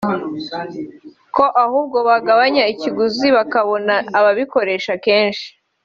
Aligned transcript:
ko 1.35 1.45
ahubwo 1.65 1.97
bagabanya 2.09 2.63
ikiguzi 2.73 3.27
bakabona 3.37 3.93
ababikoresha 4.17 4.91
benshi 5.05 5.49